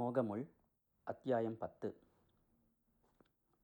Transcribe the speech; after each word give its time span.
மோகமுள் 0.00 0.48
அத்தியாயம் 1.02 1.56
பத்து. 1.58 1.96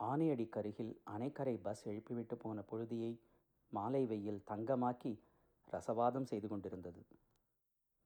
ஆனையடிக்கருகில் 0.00 0.96
அணைக்கரை 1.10 1.58
பஸ் 1.62 1.88
எழுப்பிவிட்டு 1.88 2.34
போன 2.34 2.62
புழுதியை 2.70 3.20
மாலை 3.70 4.06
வெயில் 4.06 4.42
தங்கமாக்கி 4.46 5.20
ரசவாதம் 5.70 6.24
செய்து 6.24 6.48
கொண்டிருந்தது. 6.48 7.06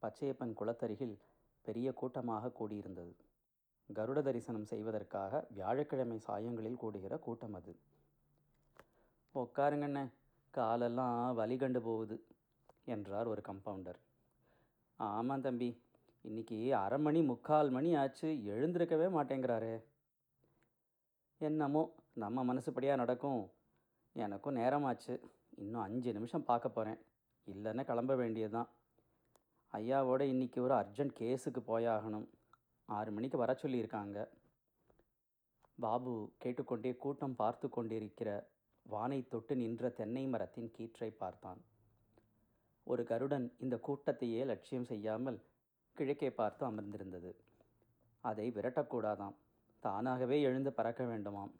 பச்சையப்பன் 0.03 0.55
குளத்தருகில் 0.61 1.17
பெரிய 1.63 1.93
கூட்டமாக 1.93 2.53
கூடியிருந்தது. 2.61 3.15
கருட 3.95 4.23
தரிசனம் 4.23 4.65
செய்வதற்காக 4.65 5.47
வியாழக்கிழமை 5.51 6.21
சாயங்களில் 6.27 6.77
கூடுகிற 6.77 7.19
கூட்டம் 7.19 7.55
அது. 7.55 7.77
உட்காருங்கண்ணே 9.35 10.13
காலெல்லாம் 10.51 11.35
வலி 11.35 11.57
கண்டு 11.57 11.83
போகுது 11.83 12.25
என்றார் 12.85 13.27
ஒரு 13.27 13.43
கம்பவுண்டர். 13.47 14.01
ஆமாம் 14.97 15.41
தம்பி 15.41 15.83
இன்னைக்கு 16.25 16.75
அரை 16.75 16.99
மணி 16.99 17.23
முக்கால் 17.23 17.71
மணி 17.71 17.95
ஆச்சு 17.95 18.29
எழுந்திருக்கவே 18.29 19.07
மாட்டேங்கிறாரே. 19.15 19.85
என்னமோ 21.39 21.95
நம்ம 22.13 22.55
மனசுப்படியாக 22.55 22.97
நடக்கும். 22.97 23.51
எனக்கும் 24.13 24.57
நேரமாச்சு. 24.57 25.15
இன்னும் 25.57 25.83
அஞ்சு 25.83 26.13
நிமிஷம் 26.13 26.45
பார்க்க 26.45 26.69
போகிறேன் 26.69 27.01
இல்லைன்னா 27.47 27.85
கிளம்ப 27.85 28.15
வேண்டியதுதான். 28.15 28.69
ஐயாவோட 29.73 30.21
இன்னைக்கு 30.21 30.63
ஒரு 30.63 30.75
அர்ஜென்ட் 30.75 31.17
கேஸுக்கு 31.21 31.63
போயாகணும். 31.67 32.29
ஆறு 32.85 33.13
மணிக்கு 33.13 33.39
வர 33.39 33.53
சொல்லியிருக்காங்க. 33.63 34.29
பாபு 35.79 36.33
கேட்டுக்கொண்டே 36.39 36.97
கூட்டம் 36.97 37.37
பார்த்து 37.37 37.69
கொண்டிருக்கிற 37.69 38.51
வானை 38.83 39.29
தொட்டு 39.29 39.57
நின்ற 39.57 39.89
தென்னை 39.89 40.27
மரத்தின் 40.27 40.73
கீற்றை 40.79 41.11
பார்த்தான். 41.11 41.61
ஒரு 42.85 43.05
கருடன் 43.05 43.55
இந்த 43.59 43.77
கூட்டத்தையே 43.89 44.45
லட்சியம் 44.45 44.85
செய்யாமல் 44.85 45.41
கிழக்கே 45.95 46.31
பார்த்து 46.31 46.67
அமர்ந்திருந்தது. 46.67 47.35
அதை 48.21 48.51
விரட்டக்கூடாதாம். 48.51 49.35
தானாகவே 49.79 50.43
எழுந்து 50.43 50.73
பறக்க 50.73 51.05
வேண்டுமாம். 51.05 51.53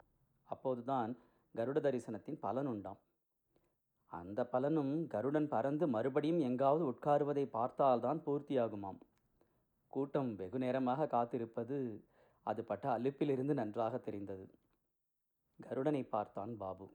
அப்போதுதான் 0.43 1.17
கருட 1.55 1.79
தரிசனத்தின் 1.79 2.37
பலன் 2.39 2.65
உண்டாம். 2.65 2.97
அந்த 4.07 4.45
பலனும் 4.45 5.07
கருடன் 5.07 5.47
பறந்து 5.47 5.87
மறுபடியும் 5.87 6.39
எங்காவது 6.39 6.83
உட்காருவதை 6.91 7.45
பார்த்தால்தான் 7.45 8.21
பூர்த்தியாகுமாம். 8.25 8.99
கூட்டம் 9.87 10.35
வெகு 10.35 10.57
நேரமாக 10.57 11.07
காத்திருப்பது 11.07 11.77
அது 12.43 12.63
பட்ட 12.63 12.99
அலுப்பிலிருந்து 12.99 13.53
நன்றாக 13.53 13.97
தெரிந்தது. 13.97 14.49
கருடனை 15.59 16.09
பார்த்தான் 16.09 16.57
பாபு. 16.57 16.91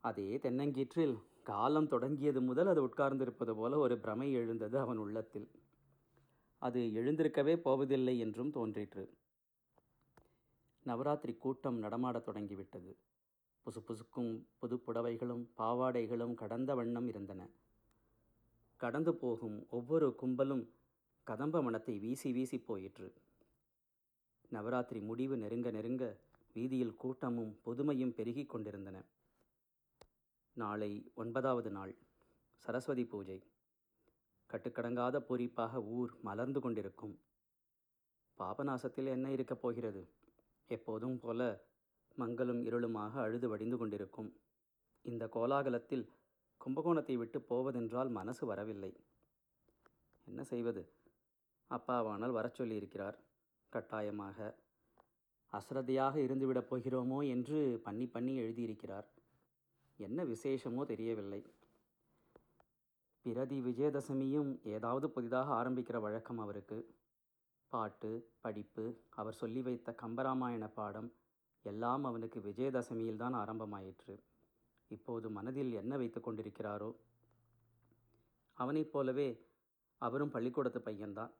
அதே 0.00 0.36
தென்னங்கீற்றில் 0.36 1.16
காலம் 1.42 1.88
தொடங்கியது 1.88 2.40
முதல் 2.40 2.66
அது 2.66 2.86
உட்கார்ந்திருப்பது 2.86 3.54
போல 3.54 3.78
ஒரு 3.78 3.98
பிரமை 3.98 4.32
எழுந்தது 4.32 4.78
அவன் 4.78 4.96
உள்ளத்தில். 4.96 5.48
அது 6.58 6.80
எழுந்திருக்கவே 6.80 7.56
போவதில்லை 7.56 8.18
என்றும் 8.18 8.50
தோன்றிற்று. 8.50 9.16
நவராத்திரி 10.84 11.36
கூட்டம் 11.36 11.82
நடமாடத் 11.82 12.24
தொடங்கிவிட்டது. 12.24 12.96
புசு 13.66 13.82
புசுக்கும் 13.88 14.42
புது 14.58 14.76
புடவைகளும் 14.76 15.46
பாவாடைகளும் 15.58 16.34
கடந்த 16.34 16.74
வண்ணம் 16.74 17.08
இருந்தன. 17.08 17.48
கடந்து 18.76 19.14
போகும் 19.14 19.66
ஒவ்வொரு 19.70 20.16
கும்பலும் 20.22 20.66
கதம்ப 21.22 21.62
மனத்தை 21.62 21.98
வீசி 21.98 22.32
வீசி 22.32 22.58
போயிற்று. 22.58 23.12
நவராத்திரி 24.48 25.00
முடிவு 25.00 25.36
நெருங்க 25.36 25.70
நெருங்க 25.70 26.16
வீதியில் 26.54 26.96
கூட்டமும் 26.96 27.58
புதுமையும் 27.66 28.12
பெருகி 28.12 28.44
கொண்டிருந்தன. 28.44 29.02
நாளை 30.52 31.10
ஒன்பதாவது 31.14 31.70
நாள். 31.70 31.94
சரஸ்வதி 32.56 33.04
பூஜை. 33.04 33.42
கட்டுக்கடங்காத 34.50 35.16
பூரிப்பாக 35.28 35.84
ஊர் 35.86 36.16
மலர்ந்து 36.22 36.60
கொண்டிருக்கும். 36.60 37.20
பாபநாசத்தில் 38.38 39.06
என்ன 39.06 39.30
இருக்கப் 39.30 39.62
போகிறது? 39.62 40.08
எப்போதும் 40.66 41.18
போல 41.18 41.66
மங்களும் 42.16 42.64
இருளுமாக 42.64 43.12
அழுது 43.12 43.48
வடிந்து 43.48 43.76
கொண்டிருக்கும். 43.76 44.36
இந்த 45.02 45.26
கோலாகலத்தில் 45.26 46.08
கும்பகோணத்தை 46.58 47.16
விட்டு 47.16 47.40
போவதென்றால் 47.40 48.08
மனசு 48.08 48.46
வரவில்லை. 48.46 48.96
என்ன 50.24 50.42
செய்வது? 50.42 50.92
அப்பாவானால் 51.70 52.30
வரச் 52.30 52.60
சொல்லியிருக்கிறார். 52.60 53.18
கட்டாயமாக. 53.68 54.54
அஸ்ரத்தையாக 55.52 56.14
இருந்துவிடப் 56.26 56.70
போகிறோமோ 56.70 57.28
என்று 57.28 57.80
பண்ணி 57.84 58.06
பண்ணி 58.06 58.38
எழுதியிருக்கிறார். 58.38 59.06
என்ன 59.96 60.24
விசேஷமோ 60.24 60.84
தெரியவில்லை. 60.84 61.44
பிரதி 63.22 63.60
விஜயதசமியும் 63.60 64.60
ஏதாவது 64.64 65.10
புதிதாக 65.10 65.54
ஆரம்பிக்கிற 65.54 66.00
வழக்கம் 66.00 66.38
அவருக்கு. 66.38 66.94
பாட்டு 67.68 68.30
படிப்பு 68.40 68.96
அவர் 69.08 69.32
சொல்லி 69.32 69.62
வைத்த 69.62 69.94
கம்பராமாயண 70.02 70.72
பாடம் 70.74 71.12
எல்லாம் 71.62 72.04
அவனுக்கு 72.04 72.40
விஜயதசமியில்தான் 72.40 73.34
ஆரம்பமாயிற்று. 73.34 74.18
இப்போது 74.88 75.30
மனதில் 75.30 75.72
என்ன 75.72 75.96
வைத்து 75.96 76.20
கொண்டிருக்கிறாரோ? 76.20 76.96
அவனைப் 78.52 78.92
போலவே 78.92 79.46
அவரும் 79.98 80.30
பள்ளிக்கூடத்து 80.30 80.78
பையன்தான். 80.78 81.30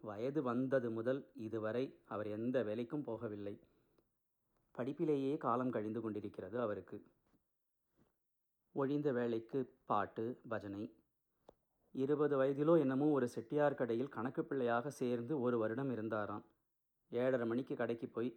வயது 0.00 0.42
வந்தது 0.42 0.90
முதல் 0.90 1.30
இதுவரை 1.34 1.98
அவர் 2.04 2.26
எந்த 2.26 2.64
வேலைக்கும் 2.64 3.04
போகவில்லை. 3.06 3.60
படிப்பிலேயே 4.76 5.36
காலம் 5.36 5.70
கழிந்து 5.70 6.00
கொண்டிருக்கிறது 6.00 6.60
அவருக்கு. 6.60 7.06
ஒழிந்த 8.72 9.12
வேலைக்கு 9.12 9.74
பாட்டு 9.84 10.40
பஜனை 10.48 10.97
இருபது 11.94 12.34
வயதிலோ 12.40 12.74
என்னமோ 12.80 13.06
ஒரு 13.10 13.26
செட்டியார் 13.28 13.78
கடையில் 13.80 14.14
கணக்கு 14.16 14.42
பிள்ளையாக 14.44 14.90
சேர்ந்து 14.90 15.40
ஒரு 15.40 15.56
வருடம் 15.58 15.90
இருந்தாராம். 15.90 16.44
ஏழரை 17.12 17.46
மணிக்கு 17.46 17.74
கடைக்கு 17.76 18.08
போய் 18.08 18.30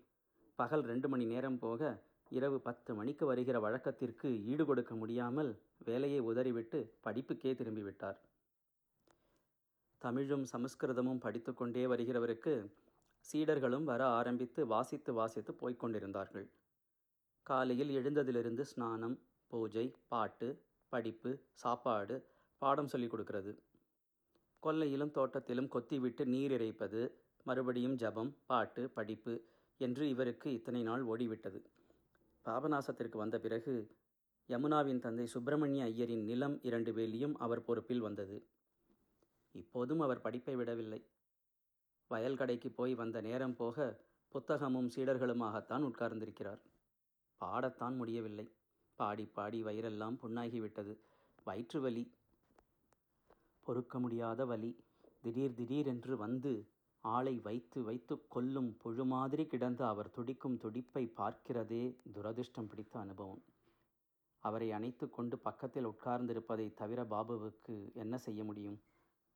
பகல் 0.60 0.84
ரெண்டு 0.84 1.08
மணி 1.10 1.26
நேரம் 1.26 1.60
போக 1.60 1.92
இரவு 2.32 2.58
பத்து 2.60 2.92
மணிக்கு 2.96 3.26
வருகிற 3.26 3.58
வழக்கத்திற்கு 3.60 4.30
ஈடு 4.52 4.66
கொடுக்க 4.66 4.94
முடியாமல் 4.96 5.52
வேலையை 5.86 6.20
உதறிவிட்டு 6.30 6.80
படிப்புக்கே 7.06 7.52
திரும்பிவிட்டார். 7.60 8.20
தமிழும் 10.02 10.46
சமஸ்கிருதமும் 10.54 11.24
படித்து 11.26 11.54
கொண்டே 11.54 11.84
வருகிறவருக்கு 11.92 12.54
சீடர்களும் 13.26 13.84
வர 13.84 14.02
ஆரம்பித்து 14.20 14.62
வாசித்து 14.68 15.12
வாசித்து 15.14 15.52
போய்க்கொண்டிருந்தார்கள் 15.62 16.48
காலையில் 17.46 17.92
எழுந்ததிலிருந்து 18.00 18.64
ஸ்நானம் 18.72 19.16
பூஜை 19.52 19.86
பாட்டு 20.08 20.50
படிப்பு 20.94 21.32
சாப்பாடு 21.54 22.16
பாடம் 22.62 22.88
சொல்லிக் 22.88 23.10
கொடுக்கிறது. 23.10 23.64
கொல்லையிலும் 24.64 25.14
தோட்டத்திலும் 25.14 25.68
கொத்திவிட்டு 25.68 26.26
நீர் 26.26 26.52
இறைப்பது 26.52 27.12
மறுபடியும் 27.44 27.96
ஜபம் 27.96 28.38
பாட்டு 28.46 28.90
படிப்பு 28.90 29.42
என்று 29.78 30.10
இவருக்கு 30.10 30.54
இத்தனை 30.54 30.84
நாள் 30.84 31.06
ஓடிவிட்டது. 31.06 31.64
பாபநாசத்திற்கு 32.46 33.18
வந்த 33.18 33.40
பிறகு 33.40 33.96
யமுனாவின் 34.50 35.00
தந்தை 35.00 35.26
சுப்பிரமணிய 35.26 35.86
ஐயரின் 35.86 36.24
நிலம் 36.24 36.60
இரண்டு 36.62 36.92
வேலியும் 36.92 37.34
அவர் 37.34 37.64
பொறுப்பில் 37.64 38.00
வந்தது. 38.00 38.48
இப்போதும் 39.52 40.00
அவர் 40.00 40.22
படிப்பை 40.22 40.56
விடவில்லை. 40.56 41.06
வயல் 42.08 42.38
கடைக்கு 42.38 42.70
போய் 42.70 42.96
வந்த 42.96 43.22
நேரம் 43.22 43.56
போக 43.56 44.00
புத்தகமும் 44.34 44.90
சீடர்களுமாகத்தான் 44.96 45.92
உட்கார்ந்திருக்கிறார். 45.92 46.62
பாடத்தான் 47.42 47.96
முடியவில்லை. 47.96 48.52
பாடி 48.96 49.26
பாடி 49.26 49.64
வயிறெல்லாம் 49.64 50.18
புண்ணாகிவிட்டது. 50.24 50.98
வயிற்று 51.44 51.82
வலி 51.82 52.12
பொறுக்க 53.64 54.00
முடியாத 54.00 54.46
வலி. 54.46 54.84
திடீர் 55.22 55.54
திடீரென்று 55.54 56.18
வந்து 56.18 56.68
ஆளை 57.02 57.40
வைத்து 57.40 57.84
வைத்து 57.84 58.28
கொல்லும் 58.28 58.78
புழு 58.78 59.06
மாதிரி 59.06 59.46
கிடந்து 59.46 59.86
அவர் 59.86 60.12
துடிக்கும் 60.12 60.58
துடிப்பை 60.58 61.14
பார்க்கிறதே 61.18 61.96
துரதிர்ஷ்டம் 62.14 62.68
பிடித்த 62.68 63.00
அனுபவம். 63.00 63.44
அவரை 64.40 64.72
அணைத்து 64.72 65.10
கொண்டு 65.10 65.38
பக்கத்தில் 65.38 65.88
உட்கார்ந்திருப்பதை 65.88 66.74
தவிர 66.74 67.04
பாபுவுக்கு 67.04 67.94
என்ன 67.94 68.18
செய்ய 68.18 68.44
முடியும்? 68.44 68.82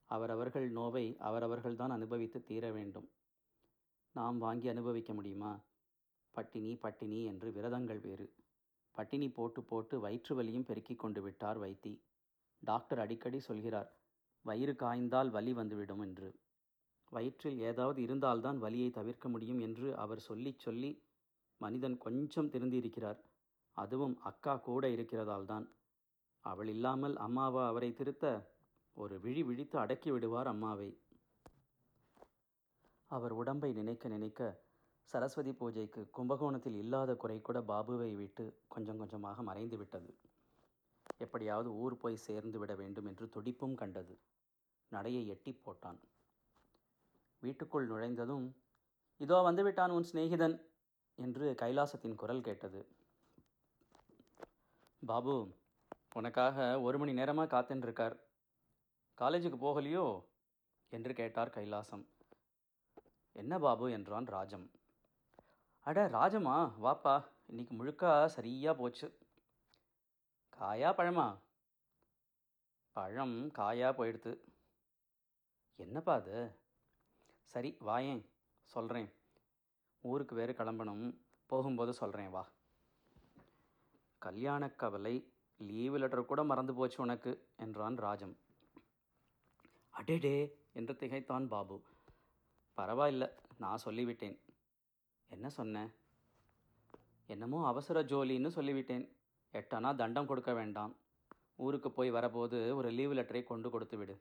அவரவர்கள் 0.06 0.70
நோவை 0.70 1.18
அவரவர்கள்தான் 1.20 1.90
அனுபவித்து 1.90 2.44
தீர 2.44 2.72
வேண்டும். 2.72 3.10
நாம் 4.12 4.38
வாங்கி 4.38 4.68
அனுபவிக்க 4.68 5.14
முடியுமா? 5.14 5.60
பட்டினி 6.32 6.76
பட்டினி 6.76 7.24
என்று 7.24 7.52
விரதங்கள் 7.52 8.02
வேறு. 8.02 8.34
பட்டினி 8.92 9.30
போட்டு 9.30 9.64
போட்டு 9.64 10.00
வயிற்று 10.00 10.36
வலியும் 10.36 10.64
பெருக்கிக் 10.64 11.00
கொண்டு 11.00 11.22
விட்டார் 11.22 11.60
வைத்தி. 11.60 12.02
டாக்டர் 12.60 13.00
அடிக்கடி 13.00 13.40
சொல்கிறார் 13.40 13.94
வயிறு 14.46 14.76
காய்ந்தால் 14.76 15.30
வலி 15.30 15.54
வந்துவிடும் 15.54 16.00
என்று. 16.00 16.30
வயிற்றில் 17.12 17.60
ஏதாவது 17.60 18.02
இருந்தால்தான் 18.02 18.58
வலியை 18.58 18.90
தவிர்க்க 18.90 19.30
முடியும் 19.30 19.60
என்று 19.60 19.88
அவர் 19.96 20.20
சொல்லி 20.20 20.52
சொல்லி 20.58 20.92
மனிதன் 21.62 21.98
கொஞ்சம் 21.98 22.50
திருந்தியிருக்கிறார். 22.50 23.20
அதுவும் 23.78 24.16
அக்கா 24.22 24.54
கூட 24.58 24.88
இருக்கிறதால்தான். 24.88 25.66
அவள் 26.46 26.68
இல்லாமல் 26.68 27.16
அம்மாவா 27.18 27.64
அவரை 27.68 27.94
திருத்த 27.94 28.26
ஒரு 28.98 29.20
விழி 29.20 29.44
விழித்து 29.44 29.80
அடக்கி 29.80 30.12
விடுவார் 30.12 30.48
அம்மாவை. 30.48 30.90
அவர் 33.12 33.32
உடம்பை 33.32 33.74
நினைக்க 33.74 34.08
நினைக்க 34.08 34.42
சரஸ்வதி 35.10 35.52
பூஜைக்கு 35.52 36.02
கும்பகோணத்தில் 36.12 36.76
இல்லாத 36.76 37.12
குறை 37.16 37.42
கூட 37.42 37.60
பாபுவை 37.62 38.12
விட்டு 38.16 38.46
கொஞ்சம் 38.68 38.98
கொஞ்சமாக 38.98 39.42
மறைந்து 39.42 39.78
விட்டது 39.78 40.12
எப்படியாவது 41.18 41.70
ஊர் 41.74 41.98
போய் 41.98 42.24
சேர்ந்து 42.28 42.60
விட 42.60 42.76
வேண்டும் 42.76 43.06
என்று 43.06 43.26
துடிப்பும் 43.30 43.76
கண்டது. 43.76 44.16
நடையை 44.90 45.28
எட்டி 45.28 45.62
போட்டான். 45.66 46.00
வீட்டுக்குள் 47.40 47.88
நுழைந்ததும் 47.88 48.46
இதோ 49.18 49.38
வந்துவிட்டான் 49.40 49.90
உன் 49.90 50.08
சிநேகிதன் 50.12 50.56
என்று 51.16 51.56
கைலாசத்தின் 51.62 52.16
குரல் 52.16 52.42
கேட்டது. 52.42 52.88
பாபு 55.00 55.56
உனக்காக 56.14 56.82
ஒரு 56.82 56.98
மணி 56.98 57.14
நேரமாக 57.14 57.50
காத்துன்ருக்கார் 57.54 58.16
காலேஜுக்கு 59.18 59.58
போகலையோ? 59.66 60.06
என்று 60.90 61.14
கேட்டார் 61.14 61.50
கைலாசம். 61.50 62.06
என்ன 63.34 63.60
பாபு? 63.60 63.92
என்றான் 63.92 64.26
ராஜம். 64.26 64.72
அட 65.80 66.08
ராஜமா 66.08 66.72
வாப்பா 66.84 67.26
இன்னைக்கு 67.46 67.74
முழுக்கா 67.76 68.26
சரியாக 68.26 68.78
போச்சு. 68.78 69.08
காயா 70.58 70.90
பழமா? 70.98 71.28
பழம் 72.94 73.52
காயா 73.52 73.90
போயிடுது 73.92 74.34
என்னப்பா 75.80 76.14
அது? 76.14 76.36
சரி 77.54 77.78
வாயேன் 77.86 78.22
சொல்கிறேன் 78.64 79.10
ஊருக்கு 80.02 80.36
வேறு 80.36 80.54
கிளம்பணும். 80.54 81.06
போகும்போது 81.46 81.94
சொல்கிறேன் 81.94 82.30
வா. 82.30 82.44
கல்யாண 84.18 84.70
கவலை 84.70 85.34
லீவு 85.58 85.98
லெட்டர் 85.98 86.26
கூட 86.26 86.44
மறந்து 86.44 86.74
போச்சு 86.74 87.02
உனக்கு 87.02 87.32
என்றான் 87.58 87.98
ராஜம். 87.98 88.36
அடேடே 89.94 90.52
என்று 90.74 90.96
திகைத்தான் 90.96 91.48
பாபு. 91.48 91.78
பரவாயில்ல 92.78 93.28
நான் 93.58 93.84
சொல்லிவிட்டேன். 93.86 94.38
என்ன 95.28 95.50
சொன்னேன் 95.50 95.92
என்னமோ 97.28 97.68
அவசர 97.68 98.04
ஜோலின்னு 98.04 98.50
சொல்லிவிட்டேன். 98.58 99.06
எட்டனா 99.54 99.96
தண்டம் 99.96 100.28
கொடுக்க 100.28 100.54
வேண்டாம். 100.54 100.96
ஊருக்கு 101.56 101.92
போய் 101.92 102.12
வரபோது 102.12 102.76
ஒரு 102.76 102.90
லீவு 102.90 103.14
லெட்டரை 103.14 103.44
கொண்டு 103.44 103.70
கொடுத்து 103.70 103.98
விடு 103.98 104.16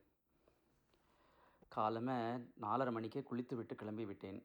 காலமே 1.75 2.17
நாலரை 2.61 2.93
மணிக்கே 2.93 3.21
குளித்து 3.21 3.55
விட்டு 3.55 3.75
கிளம்பி 3.75 4.05
விட்டேன் 4.05 4.41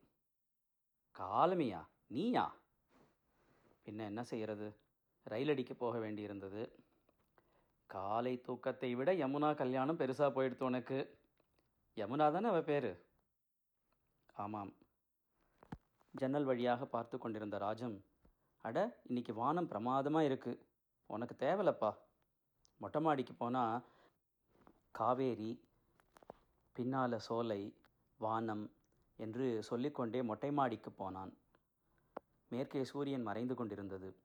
காலமியா? 1.16 1.82
நீயா? 2.08 2.46
பின்ன 3.86 4.06
என்ன 4.06 4.24
செய்கிறது 4.24 4.68
ரயில் 5.24 5.50
அடிக்க 5.50 5.74
போக 5.74 5.98
வேண்டியிருந்தது. 6.00 6.64
காலை 7.90 8.42
தூக்கத்தை 8.42 8.96
விட 8.96 9.14
யமுனா 9.14 9.56
கல்யாணம் 9.56 10.00
பெருசாக 10.00 10.30
போயிடுத்து 10.36 10.64
உனக்கு. 10.64 11.00
யமுனா 11.98 12.32
தானே 12.32 12.48
அவ 12.48 12.62
பேர்? 12.62 12.92
ஆமாம். 14.36 14.72
ஜன்னல் 16.14 16.46
வழியாக 16.46 16.86
பார்த்து 16.86 17.18
கொண்டிருந்த 17.18 17.58
ராஜம் 17.58 17.98
அட 18.66 18.78
இன்னைக்கு 19.04 19.34
வானம் 19.34 19.68
பிரமாதமாக 19.68 20.28
இருக்குது 20.30 20.62
உனக்கு 21.10 21.36
தேவலப்பா? 21.46 21.92
மொட்டை 22.82 23.02
மாடிக்கு 23.02 23.34
போனால் 23.34 23.84
காவேரி 24.92 25.52
பின்னால 26.76 27.18
சோலை 27.18 27.74
வானம் 28.18 28.72
என்று 29.18 29.64
சொல்லிக்கொண்டே 29.64 30.24
மொட்டை 30.24 30.52
மாடிக்கு 30.52 30.92
போனான். 30.92 31.34
மேற்கே 32.50 32.84
சூரியன் 32.84 33.22
மறைந்து 33.22 33.56
கொண்டிருந்தது. 33.56 34.16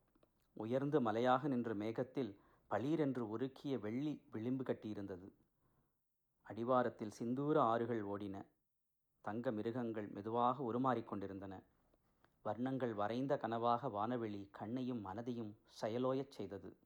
உயர்ந்து 0.52 1.00
மலையாக 1.00 1.49
நின்ற 1.49 1.75
மேகத்தில் 1.75 2.37
பளீரென்று 2.70 3.23
உருக்கிய 3.37 3.79
வெள்ளி 3.79 4.23
விளிம்பு 4.32 4.64
கட்டியிருந்தது. 4.64 5.32
அடிவாரத்தில் 6.43 7.11
சிந்தூர 7.11 7.61
ஆறுகள் 7.61 8.05
ஓடின. 8.05 8.44
தங்க 9.20 9.50
மிருகங்கள் 9.50 10.08
மெதுவாக 10.08 10.62
உருமாறிக் 10.62 11.08
கொண்டிருந்தன. 11.08 11.62
வர்ணங்கள் 12.44 12.94
வரைந்த 12.94 13.38
கனவாக 13.43 13.91
வானவெளி 13.91 14.49
கண்ணையும் 14.50 15.05
மனதையும் 15.05 15.52
செயலோயச் 15.82 16.31
செய்தது. 16.31 16.76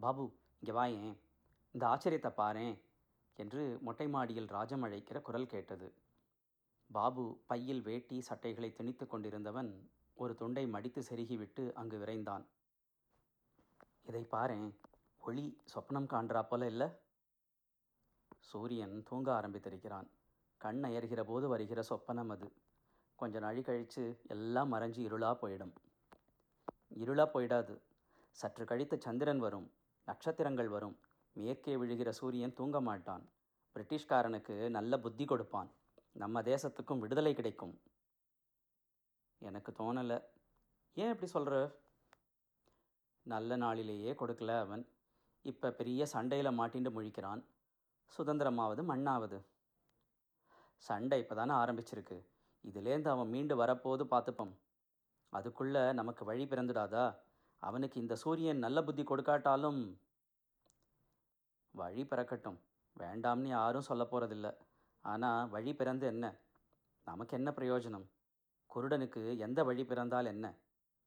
பாபு 0.00 0.32
இங்கே 0.60 0.78
வாயேன். 0.78 1.16
இந்த 1.72 1.86
ஆச்சரியத்தை 1.86 2.32
பாரேன். 2.36 2.78
என்று 3.36 3.78
மொட்டை 3.80 4.08
மாடியில் 4.08 4.46
ராஜம் 4.46 4.82
அழைக்கிற 4.82 5.20
குரல் 5.20 5.46
கேட்டது. 5.46 5.92
பாபு 6.92 7.40
பையில் 7.46 7.82
வேட்டி 7.82 8.20
சட்டைகளை 8.20 8.72
திணித்து 8.72 9.06
கொண்டிருந்தவன் 9.06 9.90
ஒரு 10.14 10.34
துண்டை 10.34 10.66
மடித்து 10.66 11.02
செருகிவிட்டு 11.02 11.72
அங்கு 11.72 11.98
விரைந்தான். 11.98 12.44
இதை 14.02 14.26
பாரேன் 14.32 14.74
ஒளி 15.20 15.58
சொப்னம் 15.74 16.06
காண்றா 16.06 16.42
போல 16.42 16.66
இல்லை? 16.66 16.88
சூரியன் 18.38 19.02
தூங்க 19.02 19.32
ஆரம்பித்திருக்கிறான். 19.32 20.06
கண் 20.56 20.84
அயர்கிற 20.84 21.22
போது 21.22 21.48
வருகிற 21.48 21.82
சொப்பனம் 21.90 22.30
அது. 22.30 22.52
கொஞ்ச 23.14 23.38
நாழி 23.38 23.62
கழித்து 23.62 24.20
எல்லாம் 24.28 24.72
மறைஞ்சு 24.72 25.00
இருளாக 25.00 25.36
போயிடும். 25.42 25.72
இருளாக 26.94 27.28
போயிடாது. 27.34 27.80
சற்று 28.30 28.64
கழித்து 28.64 29.00
சந்திரன் 29.00 29.38
வரும். 29.38 29.72
நட்சத்திரங்கள் 30.04 30.68
வரும். 30.68 30.98
மேற்கே 31.32 31.76
விழுகிற 31.76 32.08
சூரியன் 32.08 32.54
தூங்க 32.54 32.80
மாட்டான். 32.80 33.28
பிரிட்டிஷ்காரனுக்கு 33.74 34.68
நல்ல 34.68 34.98
புத்தி 34.98 35.24
கொடுப்பான். 35.24 35.70
நம்ம 36.12 36.42
தேசத்துக்கும் 36.42 36.98
விடுதலை 36.98 37.34
கிடைக்கும். 37.34 37.80
எனக்கு 39.38 39.72
தோணலை. 39.72 40.24
ஏன் 40.94 41.08
இப்படி 41.08 41.26
சொல்கிற 41.26 41.80
நல்ல 43.22 43.56
நாளிலேயே 43.56 44.12
கொடுக்கல 44.12 44.58
அவன். 44.58 44.88
இப்போ 45.42 45.70
பெரிய 45.70 46.06
சண்டையில் 46.06 46.58
மாட்டிண்டு 46.58 46.90
முழிக்கிறான். 46.96 47.44
சுதந்திரமாவது 48.18 48.82
மண்ணாவது. 48.92 49.38
சண்டை 50.76 51.18
இப்போ 51.20 51.34
தானே 51.34 51.52
ஆரம்பிச்சிருக்கு. 51.52 52.24
இதுலேருந்து 52.72 53.08
அவன் 53.08 53.28
மீண்டு 53.28 53.56
வரப்போது 53.56 54.04
பார்த்துப்போம். 54.04 54.54
அதுக்குள்ளே 55.28 55.92
நமக்கு 55.92 56.24
வழி 56.24 56.44
பிறந்துடாதா? 56.44 57.16
அவனுக்கு 57.58 58.00
இந்த 58.00 58.14
சூரியன் 58.14 58.58
நல்ல 58.58 58.82
புத்தி 58.82 59.02
கொடுக்காட்டாலும் 59.02 59.98
வழி 61.72 62.02
பிறக்கட்டும். 62.02 62.58
வேண்டாம்னு 62.96 63.48
யாரும் 63.48 63.88
சொல்ல 63.90 64.06
போகிறதில்ல 64.10 64.56
ஆனால் 65.00 65.48
வழி 65.48 65.74
பிறந்து 65.74 66.06
என்ன? 66.06 66.40
நமக்கு 67.04 67.36
என்ன 67.36 67.50
பிரயோஜனம்? 67.56 68.04
குருடனுக்கு 68.74 69.38
எந்த 69.38 69.64
வழி 69.64 69.84
பிறந்தால் 69.84 70.26
என்ன? 70.26 70.54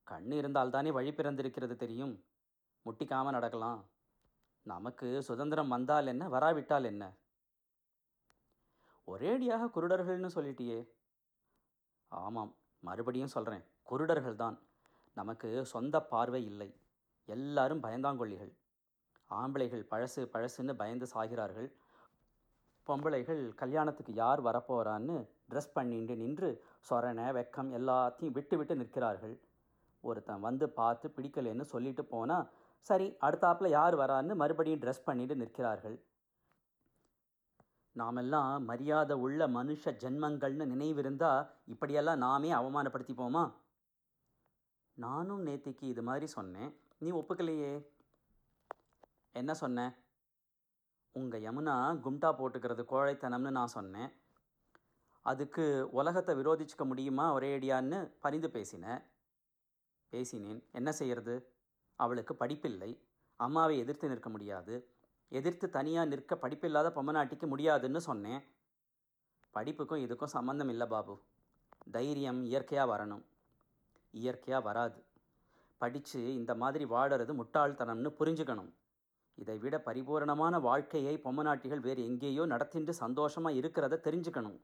கண் 0.04 0.32
இருந்தால்தானே 0.32 0.92
வழி 0.92 1.12
பிறந்திருக்கிறது 1.12 1.76
தெரியும். 1.76 2.26
முட்டிக்காமல் 2.86 3.36
நடக்கலாம். 3.38 3.86
நமக்கு 4.62 5.22
சுதந்திரம் 5.22 5.68
வந்தால் 5.68 6.08
என்ன? 6.08 6.30
வராவிட்டால் 6.30 6.84
என்ன? 6.84 7.14
ஒரேடியாக 9.08 9.70
குருடர்கள்னு 9.76 10.30
சொல்லிட்டியே. 10.36 10.90
ஆமாம் 12.08 12.56
மறுபடியும் 12.80 13.34
சொல்கிறேன் 13.36 13.64
குருடர்கள் 13.90 14.36
தான் 14.36 14.58
நமக்கு 15.14 15.66
சொந்த 15.66 16.02
பார்வை 16.02 16.46
இல்லை. 16.46 16.70
எல்லாரும் 17.26 17.84
பயந்தாங்கொல்லிகள். 17.84 18.54
ஆம்பளைகள் 19.30 19.86
பழசு 19.92 20.22
பழசுன்னு 20.34 20.74
பயந்து 20.74 21.08
சாகிறார்கள். 21.14 21.72
பொம்பளைகள் 22.88 23.54
கல்யாணத்துக்கு 23.54 24.14
யார் 24.14 24.44
வரப்போகிறான்னு 24.44 25.30
ட்ரெஸ் 25.50 25.74
பண்ணிட்டு 25.74 26.16
நின்று 26.16 26.64
சொரணை 26.90 27.28
வெக்கம் 27.38 27.70
எல்லாத்தையும் 27.78 28.32
விட்டு 28.32 28.58
விட்டு 28.58 28.76
நிற்கிறார்கள். 28.76 29.40
ஒருத்தன் 30.02 30.40
வந்து 30.40 30.70
பார்த்து 30.70 31.14
பிடிக்கலைன்னு 31.16 31.62
சொல்லிட்டு 31.62 32.06
போனால் 32.06 32.50
சரி 32.80 33.16
அடுத்தாப்பில் 33.22 33.70
யார் 33.70 33.96
வரான்னு 33.98 34.36
மறுபடியும் 34.36 34.80
ட்ரெஸ் 34.80 35.06
பண்ணிட்டு 35.06 35.36
நிற்கிறார்கள். 35.36 36.04
நாமெல்லாம் 37.92 38.66
மரியாதை 38.66 39.16
உள்ள 39.16 39.48
மனுஷ 39.48 39.94
ஜென்மங்கள்னு 40.04 40.66
நினைவிருந்தால் 40.74 41.48
இப்படியெல்லாம் 41.66 42.18
நாமே 42.18 42.54
அவமானப்படுத்திப்போமா? 42.54 43.54
நானும் 44.94 45.46
நேத்திக்கு 45.46 45.84
இது 45.84 46.02
மாதிரி 46.02 46.28
சொன்னேன். 46.28 46.76
நீ 46.98 47.12
ஒப்புக்கலையே? 47.12 47.88
என்ன 49.36 49.54
சொன்னேன்? 49.54 49.94
உங்கள் 51.12 51.42
யமுனா 51.42 51.76
கும்டா 52.04 52.30
போட்டுக்கிறது 52.30 52.84
கோழைத்தனம்னு 52.92 53.50
நான் 53.50 53.68
சொன்னேன். 53.68 54.12
அதுக்கு 55.22 55.90
உலகத்தை 55.92 56.36
விரோதிச்சுக்க 56.36 56.86
முடியுமா 56.86 57.36
ஒரேடியான்னு 57.36 58.12
பரிந்து 58.20 58.50
பேசினேன். 58.50 59.02
பேசினேன். 60.10 60.64
என்ன 60.72 60.92
செய்யறது? 60.92 61.54
அவளுக்கு 61.96 62.36
படிப்பில்லை. 62.40 63.00
அம்மாவை 63.36 63.78
எதிர்த்து 63.78 64.08
நிற்க 64.08 64.30
முடியாது. 64.30 64.90
எதிர்த்து 65.30 65.70
தனியாக 65.70 66.08
நிற்க 66.08 66.36
படிப்பில்லாத 66.36 66.90
பொம்மநாட்டிக்கு 66.90 67.48
முடியாதுன்னு 67.48 68.02
சொன்னேன். 68.02 68.44
படிப்புக்கும் 69.54 70.04
இதுக்கும் 70.06 70.34
சம்மந்தம் 70.36 70.70
இல்லை 70.70 70.88
பாபு. 70.88 71.22
தைரியம் 71.92 72.46
இயற்கையாக 72.46 72.92
வரணும். 72.92 73.26
இயற்கையாக 74.12 74.66
வராது. 74.66 75.04
படித்து 75.78 76.34
இந்த 76.34 76.56
மாதிரி 76.56 76.86
வாடுறது 76.86 77.34
முட்டாள்தனம்னு 77.42 78.12
புரிஞ்சுக்கணும். 78.20 78.72
இதை 79.42 79.56
விட 79.64 79.76
பரிபூரணமான 79.88 80.60
வாழ்க்கையை 80.68 81.14
பொம்மநாட்டிகள் 81.26 81.86
வேறு 81.88 82.02
எங்கேயோ 82.10 82.44
நடத்தின்று 82.54 82.94
சந்தோஷமாக 83.04 83.58
இருக்கிறத 83.60 84.00
தெரிஞ்சுக்கணும். 84.08 84.60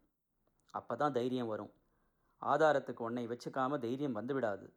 அப்போ 0.74 0.94
தான் 1.02 1.16
தைரியம் 1.18 1.52
வரும். 1.54 1.72
ஆதாரத்துக்கு 2.42 3.02
உன்னை 3.08 3.24
வச்சுக்காம 3.32 3.80
தைரியம் 3.86 4.18
வந்து 4.20 4.34
விடாது 4.38 4.68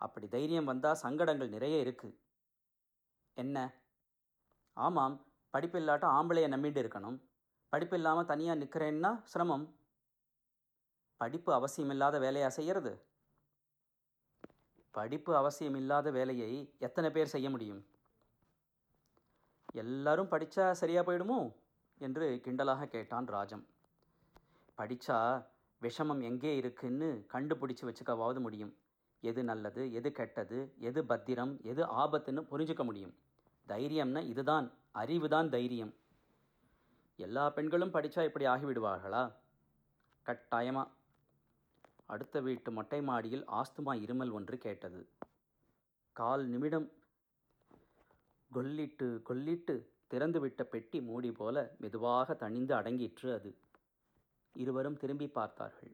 அப்படி 0.00 0.26
தைரியம் 0.34 0.70
வந்தால் 0.70 1.00
சங்கடங்கள் 1.02 1.54
நிறைய 1.54 1.76
இருக்குது 1.84 2.16
என்ன? 3.36 3.56
ஆமாம் 4.76 5.14
படிப்பில்லாட்டம் 5.54 6.14
ஆம்பளையை 6.18 6.48
நம்பிட்டு 6.54 6.80
இருக்கணும். 6.82 7.18
படிப்பில்லாமல் 7.72 8.28
தனியாக 8.32 8.60
நிற்கிறேன்னா 8.62 9.10
சிரமம். 9.32 9.64
படிப்பு 11.20 11.50
அவசியமில்லாத 11.58 12.16
வேலையாக 12.24 12.52
செய்கிறது 12.58 12.92
படிப்பு 14.96 15.32
அவசியமில்லாத 15.40 16.08
வேலையை 16.16 16.50
எத்தனை 16.86 17.08
பேர் 17.16 17.32
செய்ய 17.34 17.48
முடியும்? 17.52 17.80
எல்லாரும் 19.72 20.30
படித்தா 20.30 20.70
சரியாக 20.70 21.12
போயிடுமோ? 21.12 21.52
என்று 21.98 22.40
கிண்டலாக 22.44 22.84
கேட்டான் 22.84 23.26
ராஜம். 23.26 23.64
படித்தா 24.78 25.46
விஷமம் 25.82 26.22
எங்கே 26.22 26.56
இருக்குன்னு 26.56 27.26
கண்டுபிடிச்சி 27.32 27.82
வச்சுக்கவாவது 27.82 28.40
முடியும். 28.40 28.76
எது 29.20 29.44
நல்லது 29.44 29.92
எது 29.92 30.12
கெட்டது 30.12 30.74
எது 30.78 31.04
பத்திரம் 31.04 31.60
எது 31.62 31.84
ஆபத்துன்னு 31.84 32.42
புரிஞ்சுக்க 32.50 32.84
முடியும். 32.84 33.14
தைரியம்னா 33.68 34.22
இதுதான் 34.24 34.72
அறிவு 34.92 35.28
தான் 35.28 35.50
தைரியம். 35.50 35.94
எல்லா 37.16 37.50
பெண்களும் 37.50 37.92
படித்தா 37.92 38.24
இப்படி 38.24 38.46
ஆகிவிடுவார்களா? 38.46 39.32
கட்டாயமா. 40.26 40.88
அடுத்த 42.06 42.40
வீட்டு 42.40 42.72
மொட்டை 42.72 43.02
மாடியில் 43.02 43.44
ஆஸ்துமா 43.48 43.92
இருமல் 44.06 44.32
ஒன்று 44.32 44.58
கேட்டது. 44.58 45.08
கால் 46.12 46.46
நிமிடம் 46.46 46.92
கொல்லிட்டு 48.54 49.22
கொல்லிட்டு 49.28 49.86
திறந்துவிட்ட 50.10 50.62
பெட்டி 50.62 51.02
மூடி 51.02 51.32
போல 51.32 51.74
மெதுவாக 51.78 52.36
தணிந்து 52.40 52.74
அடங்கிற்று 52.74 53.34
அது. 53.34 53.56
இருவரும் 54.52 54.96
திரும்பி 54.96 55.28
பார்த்தார்கள். 55.28 55.92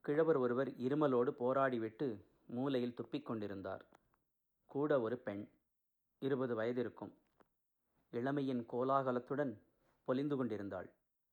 கிழவர் 0.00 0.36
ஒருவர் 0.36 0.68
இருமலோடு 0.68 1.34
போராடிவிட்டு 1.40 2.24
மூலையில் 2.46 2.94
துப்பிக் 2.94 3.26
கொண்டிருந்தார். 3.26 3.84
கூட 4.66 5.00
ஒரு 5.00 5.18
பெண் 5.18 5.48
இருபது 6.18 6.54
வயதிருக்கும். 6.54 7.12
இளமையின் 8.10 8.66
கோலாகலத்துடன் 8.72 9.54
பொலிந்து 10.08 10.36
கொண்டிருந்தாள். 10.36 10.90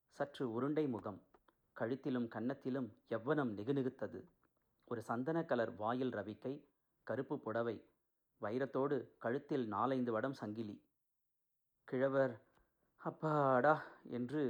சற்று 0.09 0.51
உருண்டை 0.53 0.87
முகம் 0.87 1.21
கழுத்திலும் 1.79 2.27
கன்னத்திலும் 2.27 2.89
எவ்வனம் 3.09 3.53
நிகுநிகுத்தது. 3.57 4.23
ஒரு 4.85 5.03
சந்தன 5.03 5.43
கலர் 5.43 5.75
வாயில் 5.75 6.13
ரவிக்கை 6.13 6.61
கருப்பு 7.03 7.39
புடவை 7.39 7.81
வைரத்தோடு 8.43 8.97
கழுத்தில் 9.17 9.65
நாலைந்து 9.67 10.11
வடம் 10.11 10.33
சங்கிலி. 10.33 10.75
கிழவர் 11.87 12.33
அப்பாடா 13.01 13.73
என்று 14.09 14.41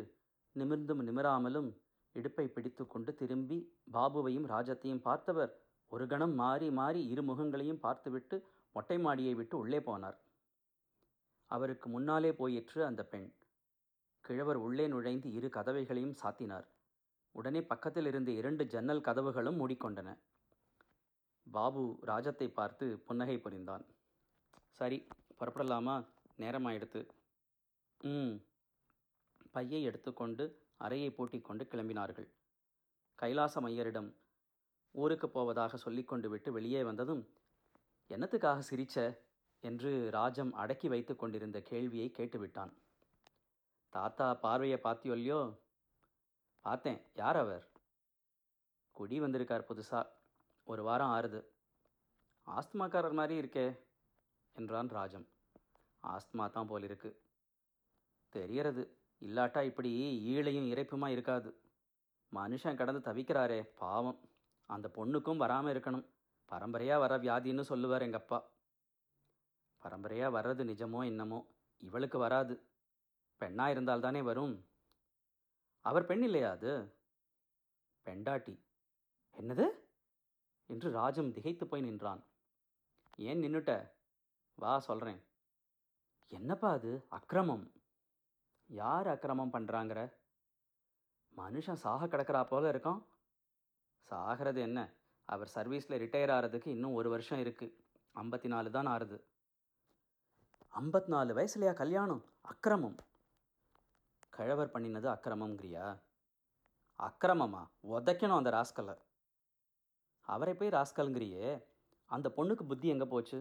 நிமிர்ந்தும் 0.55 1.03
நிமிராமலும் 1.07 1.69
இடுப்பை 2.15 2.45
பிடித்து 2.47 2.83
கொண்டு 2.87 3.11
திரும்பி 3.15 3.59
பாபுவையும் 3.93 4.47
ராஜத்தையும் 4.47 5.01
பார்த்தவர் 5.01 5.53
ஒரு 5.91 6.07
கணம் 6.07 6.35
மாறி 6.35 6.71
மாறி 6.71 7.01
இரு 7.07 7.21
முகங்களையும் 7.21 7.79
பார்த்துவிட்டு 7.79 8.37
மொட்டை 8.71 8.97
மாடியை 8.99 9.33
விட்டு 9.35 9.57
உள்ளே 9.57 9.79
போனார். 9.79 10.17
அவருக்கு 11.49 11.89
முன்னாலே 11.89 12.31
போயிற்று 12.33 12.85
அந்த 12.85 13.01
பெண். 13.05 13.27
கிழவர் 14.21 14.55
உள்ளே 14.55 14.87
நுழைந்து 14.87 15.31
இரு 15.31 15.47
கதவைகளையும் 15.47 16.15
சாத்தினார். 16.23 16.67
உடனே 17.35 17.61
பக்கத்தில் 17.63 18.05
இருந்த 18.05 18.31
இரண்டு 18.31 18.63
ஜன்னல் 18.67 19.01
கதவுகளும் 19.01 19.59
மூடிக்கொண்டன. 19.59 20.09
பாபு 21.51 21.97
ராஜத்தை 22.01 22.47
பார்த்து 22.47 22.97
புன்னகை 22.97 23.37
புரிந்தான். 23.37 23.85
சரி 24.69 25.07
புறப்படலாமா? 25.39 26.05
நேரமாயிடுத்து 26.37 27.07
ம். 28.01 28.43
பையை 29.51 29.83
எடுத்துக்கொண்டு 29.83 30.59
அறையை 30.77 31.09
பூட்டிக்கொண்டு 31.11 31.67
கிளம்பினார்கள். 31.71 32.27
கைலாசம் 33.21 33.67
ஐயரிடம் 33.67 34.09
ஊருக்கு 34.91 35.29
போவதாக 35.29 35.77
சொல்லிக்கொண்டு 35.77 36.29
விட்டு 36.29 36.51
வெளியே 36.51 36.83
வந்ததும் 36.83 37.29
என்னத்துக்காக 38.09 38.63
சிரிச்ச? 38.69 39.17
என்று 39.63 40.09
ராஜம் 40.09 40.53
அடக்கி 40.53 40.87
வைத்து 40.87 41.15
கொண்டிருந்த 41.15 41.61
கேள்வியை 41.61 42.11
கேட்டுவிட்டான். 42.17 42.73
தாத்தா 43.89 44.33
பார்வையை 44.33 44.79
பார்த்தியொல்லையோ 44.83 45.57
பார்த்தேன். 46.65 47.01
யார் 47.13 47.37
அவர்? 47.37 47.67
குடி 48.91 49.19
வந்திருக்கார் 49.19 49.67
புதுசாக 49.69 50.09
ஒரு 50.63 50.83
வாரம் 50.83 51.09
ஆறுது. 51.09 51.39
ஆஸ்துமாக்காரர் 52.47 53.13
மாதிரி 53.13 53.47
இருக்கே 53.47 53.79
என்றான் 54.53 54.87
ராஜம். 54.87 55.27
ஆஸ்துமா 56.03 56.49
தான் 56.49 56.67
போல் 56.67 56.83
இருக்கு. 56.83 57.21
தெரியறது 58.29 58.83
இல்லாட்டா 59.21 59.63
இப்படி 59.63 59.91
ஈழையும் 60.33 60.69
இறைப்புமா 60.71 61.07
இருக்காது. 61.07 61.49
மனுஷன் 62.35 62.77
கடந்து 62.77 63.13
தவிக்கிறாரே 63.13 63.59
பாவம். 63.75 64.19
அந்த 64.65 64.91
பொண்ணுக்கும் 64.95 65.37
வராமல் 65.37 65.75
இருக்கணும். 65.75 66.05
பரம்பரையாக 66.45 66.99
வர 66.99 67.17
வியாதின்னு 67.17 67.61
சொல்லுவார் 67.61 68.01
எங்கள் 68.01 68.19
அப்பா 68.19 68.39
பரம்பரையாக 69.79 70.41
வர்றது 70.41 70.63
நிஜமோ 70.71 71.05
என்னமோ 71.05 71.39
இவளுக்கு 71.77 72.17
வராது. 72.17 72.53
பெண்ணாக 73.37 73.73
இருந்தால்தானே 73.73 74.21
வரும். 74.23 74.65
அவர் 75.85 76.05
பெண் 76.05 76.23
இல்லையா 76.23 76.51
அது? 76.51 76.71
பெண்டாட்டி. 78.05 78.55
என்னது? 79.35 79.65
என்று 80.73 80.91
ராஜம் 80.91 81.33
திகைத்து 81.35 81.65
போய் 81.67 81.81
நின்றான். 81.81 82.21
ஏன் 83.27 83.41
நின்னுட்ட? 83.41 83.71
வா 84.55 84.73
சொல்கிறேன் 84.79 85.21
என்னப்பா 86.27 86.69
அது? 86.71 86.91
அக்கிரமம். 87.09 87.65
யார் 88.67 89.07
அக்கிரமம் 89.07 89.53
பண்ணுறாங்கிற 89.53 90.01
மனுஷன் 91.37 91.81
சாக 91.83 92.05
கிடக்கிறா 92.05 92.41
போல 92.43 92.71
இருக்கான். 92.71 93.01
சாகிறது 94.09 94.59
என்ன? 94.67 94.79
அவர் 95.25 95.51
சர்வீஸில் 95.55 96.01
ரிட்டையர் 96.03 96.33
ஆகிறதுக்கு 96.35 96.67
இன்னும் 96.67 96.93
ஒரு 96.93 97.09
வருஷம் 97.09 97.39
இருக்குது 97.39 97.73
ஐம்பத்தி 98.15 98.47
நாலு 98.47 98.71
தான் 98.71 98.87
ஆறுது. 98.87 99.17
ஐம்பத்தி 100.73 101.07
நாலு 101.07 101.33
வயசுலையா 101.35 101.73
கல்யாணம்? 101.73 102.23
அக்கிரமம். 102.41 102.97
கழவர் 104.29 104.73
பண்ணினது 104.73 105.09
அக்கிரமங்கிறியா 105.15 105.87
அக்கிரமமா? 106.99 107.63
உதைக்கணும் 107.89 108.37
அந்த 108.37 108.49
ராஸ்கலை 108.49 108.95
அவரை 110.27 110.53
போய் 110.53 110.69
ராஸ்கலுங்கிறியே 110.69 111.63
அந்த 112.05 112.33
பொண்ணுக்கு 112.37 112.63
புத்தி 112.63 112.87
எங்கே 112.87 113.05
போச்சு? 113.05 113.39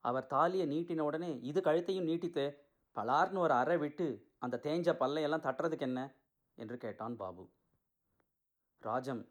அவர் 0.00 0.26
தாலியை 0.26 0.66
நீட்டின 0.68 1.00
உடனே 1.00 1.40
இது 1.40 1.60
கழுத்தையும் 1.60 2.08
நீட்டித்து 2.08 2.44
பலார்னு 2.96 3.38
ஒரு 3.38 3.52
அறை 3.52 3.76
விட்டு 3.76 4.06
அந்த 4.38 4.60
தேஞ்ச 4.62 4.92
பல்லையெல்லாம் 4.92 5.46
தட்டுறதுக்கு 5.46 5.80
என்ன? 5.80 6.00
என்று 6.54 6.76
கேட்டான் 6.76 7.16
பாபு. 7.16 7.44
ராஜம் 8.82 9.22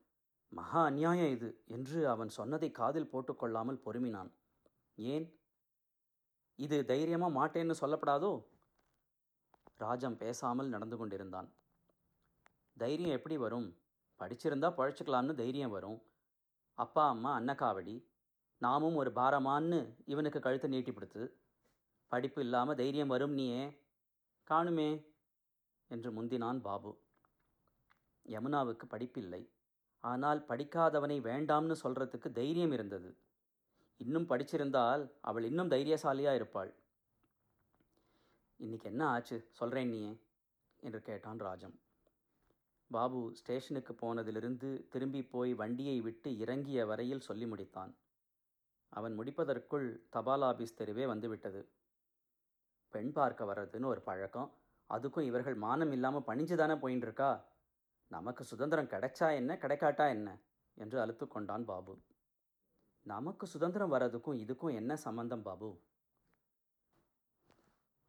மகா 0.50 0.84
அநியாயம் 0.84 1.32
இது 1.32 1.64
என்று 1.66 2.10
அவன் 2.10 2.30
சொன்னதை 2.30 2.72
காதில் 2.72 3.10
போட்டுக்கொள்ளாமல் 3.12 3.84
பொறுமினான். 3.86 4.30
ஏன்? 4.96 5.26
இது 6.56 6.86
தைரியமாக 6.86 7.38
மாட்டேன்னு 7.40 7.76
சொல்லப்படாதோ? 7.82 8.46
ராஜம் 9.78 10.18
பேசாமல் 10.18 10.68
நடந்து 10.68 10.98
கொண்டிருந்தான். 10.98 11.50
தைரியம் 12.78 13.12
எப்படி 13.12 13.38
வரும்? 13.38 13.68
படிச்சிருந்தா 14.20 14.70
பழச்சிக்கலாம்னு 14.78 15.36
தைரியம் 15.36 15.72
வரும். 15.72 16.02
அப்பா 16.78 17.04
அம்மா 17.10 17.40
அன்னக்காவடி 17.40 17.96
நாமும் 18.58 18.96
ஒரு 18.96 19.12
பாரமான்னு 19.16 19.80
இவனுக்கு 20.06 20.40
கழுத்தை 20.40 20.70
நீட்டி 20.70 20.92
கொடுத்து 20.94 21.24
படிப்பு 22.12 22.42
இல்லாமல் 22.42 22.76
தைரியம் 22.76 23.08
வரும் 23.08 23.34
நீயே 23.34 23.64
காணுமே 24.48 24.90
என்று 25.92 26.10
முந்தினான் 26.12 26.60
பாபு. 26.62 26.92
யமுனாவுக்கு 28.26 28.86
படிப்பில்லை. 28.90 29.42
ஆனால் 30.04 30.40
படிக்காதவனை 30.50 31.18
வேண்டாம்னு 31.30 31.76
சொல்கிறதுக்கு 31.84 32.32
தைரியம் 32.32 32.72
இருந்தது. 32.72 33.10
இன்னும் 33.98 34.30
படிச்சிருந்தால் 34.30 35.04
அவள் 35.22 35.44
இன்னும் 35.44 35.72
தைரியசாலியாக 35.72 36.40
இருப்பாள். 36.40 36.72
இன்னைக்கு 38.60 38.90
என்ன 38.90 39.04
ஆச்சு? 39.08 39.38
சொல்கிறேன் 39.52 39.90
நீயே 39.90 40.14
என்று 40.84 41.02
கேட்டான் 41.02 41.40
ராஜம். 41.40 41.76
பாபு 42.92 43.36
ஸ்டேஷனுக்கு 43.36 43.94
போனதிலிருந்து 43.94 44.88
திரும்பி 44.90 45.24
போய் 45.24 45.54
வண்டியை 45.54 46.02
விட்டு 46.02 46.38
இறங்கிய 46.38 46.86
வரையில் 46.86 47.20
சொல்லி 47.20 47.46
முடித்தான். 47.46 47.94
அவன் 48.90 49.20
முடிப்பதற்குள் 49.20 50.08
தபால் 50.10 50.42
ஆபீஸ் 50.42 50.76
தெருவே 50.76 51.06
வந்துவிட்டது. 51.06 51.70
பெண் 52.90 53.12
பார்க்க 53.12 53.46
வர்றதுன்னு 53.46 53.86
ஒரு 53.86 54.02
பழக்கம். 54.02 54.54
அதுக்கும் 54.90 55.22
இவர்கள் 55.22 55.56
மானம் 55.56 55.92
இல்லாமல் 55.92 56.28
பணிஞ்சு 56.28 56.56
தானே 56.56 56.74
போயின்னு 56.74 57.06
இருக்கா 57.08 57.46
நமக்கு 58.08 58.44
சுதந்திரம் 58.44 58.88
கிடைச்சா 58.88 59.34
என்ன 59.34 59.56
கிடைக்காட்டா 59.56 60.08
என்ன? 60.10 60.40
என்று 60.74 61.02
அழுத்து 61.02 61.28
கொண்டான் 61.28 61.66
பாபு. 61.66 62.02
நமக்கு 63.02 63.48
சுதந்திரம் 63.48 63.92
வர்றதுக்கும் 63.92 64.40
இதுக்கும் 64.46 64.74
என்ன 64.74 64.96
சம்பந்தம் 64.96 65.42
பாபு? 65.42 65.82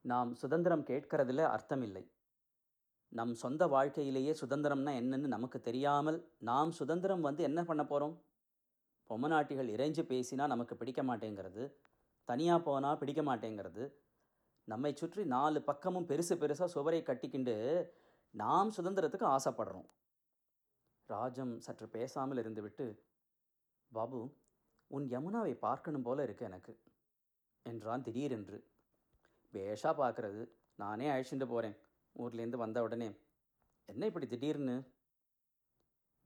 நாம் 0.01 0.35
சுதந்திரம் 0.35 0.85
கேட்கறதில் 0.85 1.45
அர்த்தமில்லை. 1.57 2.05
நம் 3.13 3.35
சொந்த 3.35 3.67
வாழ்க்கையிலேயே 3.67 4.33
சுதந்திரம்னா 4.41 4.93
என்னன்னு 5.01 5.29
நமக்கு 5.37 5.61
தெரியாமல் 5.61 6.19
நாம் 6.39 6.73
சுதந்திரம் 6.73 7.21
வந்து 7.21 7.43
என்ன 7.43 7.65
பண்ண 7.65 7.85
போகிறோம் 7.85 8.17
பொம்மநாட்டிகள் 9.11 9.73
இறைஞ்சு 9.75 10.03
பேசினா 10.13 10.47
நமக்கு 10.47 10.75
பிடிக்க 10.77 11.03
மாட்டேங்கிறது. 11.03 11.65
தனியாக 12.29 12.61
போனால் 12.63 12.99
பிடிக்க 12.99 13.23
மாட்டேங்கிறது. 13.23 13.85
நம்மை 14.69 14.93
சுற்றி 14.93 15.25
நாலு 15.25 15.63
பக்கமும் 15.63 16.09
பெருசு 16.09 16.35
பெருசாக 16.37 16.75
சுவரை 16.75 17.01
கட்டிக்கிண்டு 17.03 17.55
நாம் 18.35 18.75
சுதந்திரத்துக்கு 18.77 19.27
ஆசைப்படுறோம். 19.37 19.89
ராஜம் 21.09 21.55
சற்று 21.61 21.87
பேசாமல் 21.89 22.41
இருந்துவிட்டு 22.43 22.87
பாபு 23.93 24.21
உன் 24.91 25.07
யமுனாவை 25.11 25.55
பார்க்கணும் 25.59 26.03
போல 26.03 26.23
இருக்கு 26.23 26.45
எனக்கு 26.45 26.73
என்றான் 27.67 28.03
திடீரென்று. 28.03 28.59
பேஷாக 29.53 29.95
பார்க்கறது. 30.03 30.43
நானே 30.79 31.07
அழைச்சிட்டு 31.09 31.47
போகிறேன் 31.47 31.77
ஊர்லேருந்து 32.17 32.57
வந்த 32.57 32.83
உடனே 32.83 33.09
என்ன 33.87 34.07
இப்படி 34.07 34.27
திடீர்னு? 34.27 34.83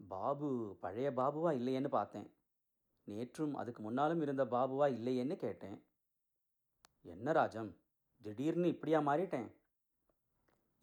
பாபு 0.08 0.76
பழைய 0.80 1.10
பாபுவா 1.10 1.50
இல்லையேன்னு 1.52 1.88
பார்த்தேன். 1.88 2.30
நேற்றும் 3.06 3.52
அதுக்கு 3.52 3.82
முன்னாலும் 3.82 4.20
இருந்த 4.20 4.44
பாபுவா 4.44 4.86
இல்லையேன்னு 4.88 5.36
கேட்டேன். 5.36 5.82
என்ன 7.02 7.32
ராஜம்? 7.32 7.76
திடீர்னு 8.22 8.68
இப்படியா 8.68 9.00
மாறிட்டேன்? 9.00 9.48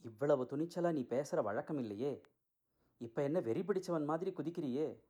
இவ்வளவு 0.03 0.43
துணிச்சலாக 0.43 0.91
நீ 0.91 1.03
பேசுகிற 1.03 1.41
வழக்கம் 1.41 1.77
இல்லையே. 1.77 2.21
இப்போ 2.97 3.23
என்ன 3.23 3.39
வெறி 3.39 3.61
பிடிச்சவன் 3.61 4.05
மாதிரி 4.05 4.31
குதிக்கிறியே? 4.31 5.01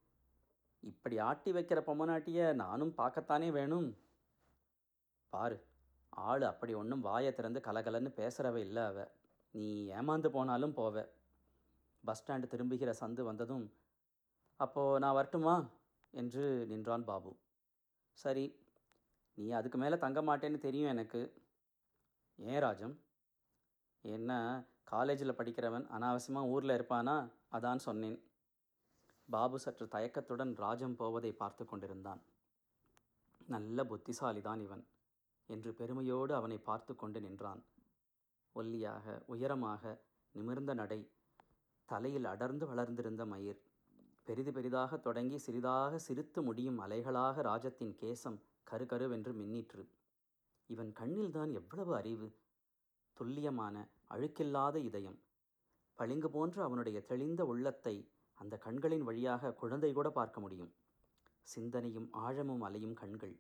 இப்படி 0.79 1.17
ஆட்டி 1.17 1.51
வைக்கிற 1.51 1.79
பொம்மநாட்டிய 1.81 2.53
நானும் 2.53 2.93
பார்க்கத்தானே 2.97 3.51
வேணும்? 3.51 3.97
பாரு 5.29 5.65
ஆள் 6.09 6.41
அப்படி 6.41 6.73
ஒன்றும் 6.73 7.01
வாயை 7.01 7.33
திறந்து 7.33 7.59
கலகலன்னு 7.59 8.11
பேசுகிறவ 8.15 8.55
இல்லை 8.55 8.83
அவ. 8.83 9.07
நீ 9.51 9.87
ஏமாந்து 9.89 10.27
போனாலும் 10.27 10.75
போவ. 10.75 11.05
பஸ் 12.05 12.21
ஸ்டாண்டு 12.21 12.47
திரும்புகிற 12.47 12.91
சந்து 12.99 13.21
வந்ததும் 13.21 13.65
அப்போது 14.59 14.99
நான் 14.99 15.13
வரட்டுமா? 15.13 15.69
என்று 16.13 16.65
நின்றான் 16.67 17.03
பாபு. 17.03 17.31
சரி 18.11 18.45
நீ 19.33 19.49
அதுக்கு 19.49 19.77
மேலே 19.77 19.97
தங்க 19.97 20.19
மாட்டேன்னு 20.21 20.57
தெரியும் 20.57 20.89
எனக்கு. 20.89 21.21
ஏன் 22.35 22.59
ராஜம்? 22.59 22.95
என்ன 24.01 24.31
காலேஜில் 24.83 25.37
படிக்கிறவன் 25.37 25.85
அனாவசியமாக 25.87 26.47
ஊரில் 26.47 26.75
இருப்பானா? 26.77 27.31
அதான் 27.51 27.85
சொன்னேன். 27.87 28.17
பாபு 29.29 29.59
சற்று 29.59 29.87
தயக்கத்துடன் 29.87 30.53
ராஜம் 30.55 30.95
போவதை 30.95 31.31
பார்த்து 31.31 31.65
கொண்டிருந்தான். 31.65 32.21
நல்ல 33.47 33.83
புத்திசாலிதான் 33.83 34.61
இவன் 34.61 34.87
என்று 35.47 35.73
பெருமையோடு 35.73 36.33
அவனை 36.35 36.57
பார்த்து 36.57 36.95
கொண்டு 36.95 37.21
நின்றான். 37.21 37.61
ஒல்லியாக 38.53 39.23
உயரமாக 39.25 40.01
நிமிர்ந்த 40.31 40.73
நடை 40.73 41.11
தலையில் 41.85 42.25
அடர்ந்து 42.25 42.67
வளர்ந்திருந்த 42.67 43.25
மயிர். 43.25 43.61
பெரிது 44.23 44.51
பெரிதாக 44.51 44.97
தொடங்கி 44.97 45.37
சிறிதாக 45.37 45.97
சிரித்து 45.97 46.41
முடியும் 46.41 46.79
அலைகளாக 46.79 47.41
ராஜத்தின் 47.41 47.95
கேசம் 48.01 48.37
கருகருவென்று 48.71 49.31
மின்னிற்று. 49.33 49.83
இவன் 50.67 50.91
கண்ணில்தான் 50.99 51.51
எவ்வளவு 51.53 51.95
அறிவு 51.95 52.27
துல்லியமான 53.13 53.75
அழுக்கில்லாத 54.09 54.75
இதயம். 54.75 55.19
பளிங்கு 55.95 56.29
போன்ற 56.29 56.63
அவனுடைய 56.63 57.01
தெளிந்த 57.01 57.45
உள்ளத்தை 57.45 58.11
அந்த 58.33 58.57
கண்களின் 58.57 59.03
வழியாக 59.03 59.53
குழந்தை 59.53 59.93
கூட 59.93 60.09
பார்க்க 60.09 60.39
முடியும். 60.39 60.71
சிந்தனையும் 61.41 62.09
ஆழமும் 62.11 62.61
அலையும் 62.61 62.93
கண்கள். 62.93 63.35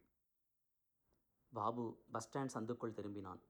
பாபு 1.53 1.85
பஸ் 2.11 2.27
ஸ்டாண்ட் 2.27 2.53
சந்துக்குள் 2.53 2.97
திரும்பினான். 2.97 3.41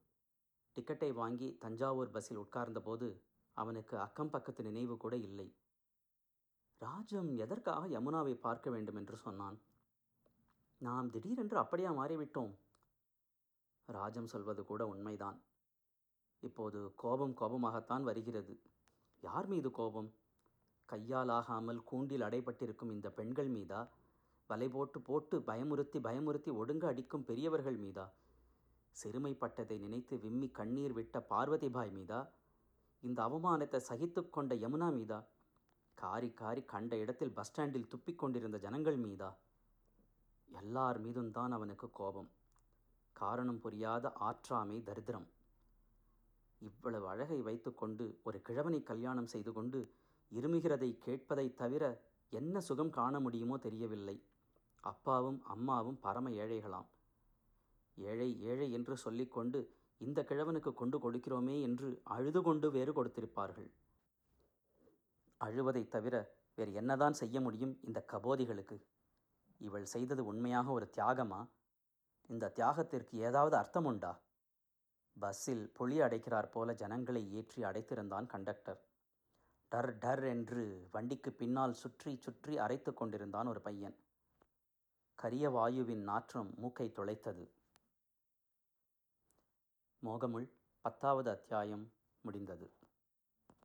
டிக்கெட்டை 0.80 1.14
வாங்கி 1.14 1.58
தஞ்சாவூர் 1.60 2.12
பஸ்ஸில் 2.12 2.38
உட்கார்ந்தபோது 2.38 3.22
அவனுக்கு 3.54 4.00
அக்கம் 4.00 4.30
பக்கத்து 4.30 4.64
நினைவு 4.64 4.98
கூட 4.98 5.16
இல்லை. 5.16 5.56
ராஜம் 6.78 7.36
எதற்காக 7.36 7.88
யமுனாவை 7.88 8.34
பார்க்க 8.34 8.70
வேண்டும் 8.70 8.96
என்று 8.96 9.18
சொன்னான். 9.18 9.60
நாம் 10.78 11.10
திடீரென்று 11.10 11.58
அப்படியா 11.58 11.92
மாறிவிட்டோம்? 11.92 12.58
ராஜம் 13.86 14.28
சொல்வது 14.28 14.66
கூட 14.66 14.88
உண்மைதான். 14.88 15.42
இப்போது 16.40 16.94
கோபம் 16.96 17.36
கோபமாகத்தான் 17.42 18.02
வருகிறது. 18.02 18.62
யார் 19.22 19.48
மீது 19.48 19.72
கோபம்? 19.72 20.14
கையால் 20.86 21.30
ஆகாமல் 21.30 21.84
கூண்டில் 21.84 22.22
அடைபட்டிருக்கும் 22.22 22.92
இந்த 22.92 23.12
பெண்கள் 23.12 23.50
மீதா? 23.50 23.90
வலை 24.48 24.70
போட்டு 24.70 25.02
போட்டு 25.02 25.40
பயமுறுத்தி 25.40 26.00
பயமுறுத்தி 26.00 26.54
ஒடுங்க 26.54 26.88
அடிக்கும் 26.88 27.24
பெரியவர்கள் 27.24 27.78
மீதா? 27.78 28.10
சிறுமைப்பட்டதை 29.04 29.80
நினைத்து 29.80 30.20
விம்மி 30.20 30.50
கண்ணீர் 30.50 30.94
விட்ட 30.94 31.26
பார்வதிபாய் 31.30 31.92
மீதா? 31.92 32.30
இந்த 33.00 33.24
அவமானத்தை 33.24 33.78
சகித்து 33.78 34.30
கொண்ட 34.30 34.56
யமுனா 34.56 34.92
மீதா? 34.92 35.26
காரி 35.94 36.34
காரி 36.34 36.64
கண்ட 36.64 36.98
இடத்தில் 36.98 37.34
பஸ் 37.34 37.48
ஸ்டாண்டில் 37.48 37.88
துப்பிக் 37.88 38.18
கொண்டிருந்த 38.18 38.58
ஜனங்கள் 38.58 39.00
மீதா? 39.00 39.36
எல்லார் 40.52 41.00
மீதும் 41.00 41.32
தான் 41.32 41.52
அவனுக்கு 41.52 41.92
கோபம். 41.92 42.30
காரணம் 43.14 43.60
புரியாத 43.60 44.14
ஆற்றாமை 44.20 44.84
தரித்திரம். 44.84 45.28
இவ்வளவு 46.60 47.08
அழகை 47.08 47.42
வைத்துக்கொண்டு 47.42 48.20
ஒரு 48.24 48.42
கிழவனை 48.42 48.84
கல்யாணம் 48.84 49.28
செய்து 49.28 49.54
கொண்டு 49.54 49.94
இருமுகிறதை 50.32 50.98
கேட்பதைத் 50.98 51.54
தவிர 51.54 52.02
என்ன 52.30 52.60
சுகம் 52.60 52.90
காண 52.90 53.20
முடியுமோ 53.20 53.58
தெரியவில்லை. 53.58 54.24
அப்பாவும் 54.82 55.44
அம்மாவும் 55.44 56.00
பரம 56.00 56.30
ஏழைகளாம். 56.30 56.86
ஏழை 58.00 58.42
ஏழை 58.42 58.72
என்று 58.72 58.98
சொல்லிக்கொண்டு 58.98 59.78
இந்த 59.98 60.26
கிழவனுக்கு 60.28 60.74
கொண்டு 60.74 60.98
கொடுக்கிறோமே 60.98 61.62
என்று 61.62 62.02
அழுது 62.04 62.42
கொண்டு 62.42 62.72
வேறு 62.72 63.04
கொடுத்திருப்பார்கள். 63.04 63.70
அழுவதைத் 65.40 65.88
தவிர 65.88 66.36
வேறு 66.56 66.74
என்னதான் 66.74 67.14
செய்ய 67.14 67.42
முடியும் 67.42 67.80
இந்த 67.82 68.06
கபோதிகளுக்கு? 68.12 68.82
இவள் 69.58 69.86
செய்தது 69.86 70.26
உண்மையாக 70.26 70.72
ஒரு 70.72 70.90
தியாகமா? 70.98 71.48
இந்த 72.28 72.52
தியாகத்திற்கு 72.56 73.16
ஏதாவது 73.16 73.56
அர்த்தம் 73.56 73.86
உண்டா 73.86 74.22
பஸ்ஸில் 75.20 75.72
புளி 75.80 76.02
அடைக்கிறார் 76.02 76.50
போல 76.50 76.74
ஜனங்களை 76.74 77.34
ஏற்றி 77.34 77.64
அடைத்திருந்தான் 77.64 78.26
கண்டக்டர். 78.26 78.82
டர் 79.72 79.98
டர் 79.98 80.24
என்று 80.24 80.88
வண்டிக்கு 80.92 81.32
பின்னால் 81.32 81.74
சுற்றி 81.74 82.16
சுற்றி 82.16 82.58
அரைத்து 82.58 82.94
கொண்டிருந்தான் 82.94 83.48
ஒரு 83.48 83.62
பையன். 83.62 83.96
கரிய 85.16 85.50
வாயுவின் 85.50 86.04
நாற்றம் 86.04 86.54
மூக்கை 86.58 86.92
துளைத்தது 86.92 87.50
மோகமுள் 90.06 90.50
பத்தாவது 90.82 91.30
அத்தியாயம் 91.30 91.92
முடிந்தது. 92.22 92.74